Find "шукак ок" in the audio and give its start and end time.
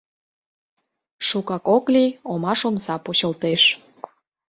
1.27-1.85